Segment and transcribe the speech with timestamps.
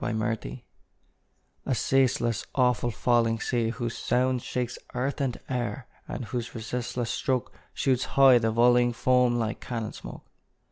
[0.03, 0.63] NIAGARA
[1.67, 7.53] A ceaseless, awful, falling sea, whose sound Shakes earth and air, and whose resistless stroke
[7.75, 10.25] Shoots high the volleying foam like cannon smoke!